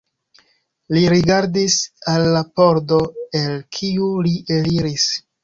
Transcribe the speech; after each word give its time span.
Li 0.95 1.03
rigardis 1.13 1.75
al 2.13 2.25
la 2.37 2.41
pordo 2.61 2.99
el 3.43 3.61
kiu 3.79 4.09
li 4.31 4.35
eliris. 4.59 5.07